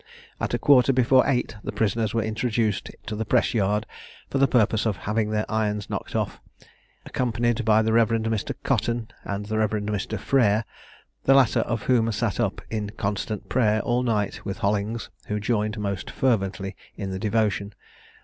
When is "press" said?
3.23-3.53